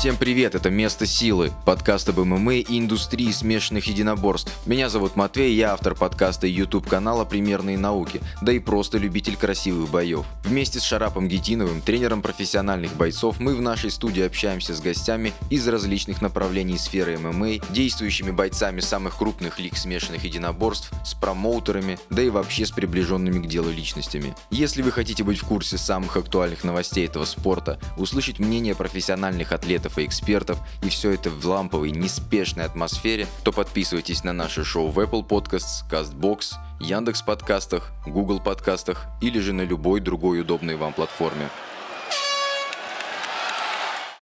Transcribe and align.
Всем 0.00 0.16
привет, 0.16 0.54
это 0.54 0.70
«Место 0.70 1.04
силы», 1.04 1.52
подкаст 1.66 2.08
об 2.08 2.20
ММА 2.20 2.54
и 2.54 2.78
индустрии 2.78 3.30
смешанных 3.30 3.84
единоборств. 3.84 4.50
Меня 4.64 4.88
зовут 4.88 5.14
Матвей, 5.14 5.54
я 5.54 5.74
автор 5.74 5.94
подкаста 5.94 6.46
и 6.46 6.50
YouTube 6.50 6.88
канала 6.88 7.26
«Примерные 7.26 7.76
науки», 7.76 8.22
да 8.40 8.50
и 8.50 8.60
просто 8.60 8.96
любитель 8.96 9.36
красивых 9.36 9.90
боев. 9.90 10.24
Вместе 10.42 10.80
с 10.80 10.84
Шарапом 10.84 11.28
Гетиновым, 11.28 11.82
тренером 11.82 12.22
профессиональных 12.22 12.94
бойцов, 12.94 13.40
мы 13.40 13.54
в 13.54 13.60
нашей 13.60 13.90
студии 13.90 14.22
общаемся 14.22 14.74
с 14.74 14.80
гостями 14.80 15.34
из 15.50 15.68
различных 15.68 16.22
направлений 16.22 16.78
сферы 16.78 17.18
ММА, 17.18 17.58
действующими 17.68 18.30
бойцами 18.30 18.80
самых 18.80 19.18
крупных 19.18 19.58
лиг 19.58 19.76
смешанных 19.76 20.24
единоборств, 20.24 20.90
с 21.04 21.12
промоутерами, 21.12 21.98
да 22.08 22.22
и 22.22 22.30
вообще 22.30 22.64
с 22.64 22.70
приближенными 22.70 23.44
к 23.44 23.48
делу 23.50 23.70
личностями. 23.70 24.34
Если 24.50 24.80
вы 24.80 24.92
хотите 24.92 25.24
быть 25.24 25.40
в 25.40 25.44
курсе 25.44 25.76
самых 25.76 26.16
актуальных 26.16 26.64
новостей 26.64 27.04
этого 27.04 27.26
спорта, 27.26 27.78
услышать 27.98 28.38
мнение 28.38 28.74
профессиональных 28.74 29.52
атлетов 29.52 29.89
экспертов 29.98 29.98
и 29.98 30.06
экспертов, 30.06 30.58
и 30.82 30.88
все 30.88 31.12
это 31.12 31.30
в 31.30 31.44
ламповой, 31.46 31.90
неспешной 31.90 32.64
атмосфере, 32.64 33.26
то 33.44 33.52
подписывайтесь 33.52 34.24
на 34.24 34.32
наше 34.32 34.64
шоу 34.64 34.88
в 34.88 34.98
Apple 34.98 35.26
Podcasts, 35.26 35.84
CastBox, 35.90 36.54
Яндекс 36.80 37.22
подкастах, 37.22 37.90
Google 38.06 38.40
подкастах 38.40 39.06
или 39.20 39.40
же 39.40 39.52
на 39.52 39.62
любой 39.62 40.00
другой 40.00 40.40
удобной 40.40 40.76
вам 40.76 40.92
платформе. 40.92 41.48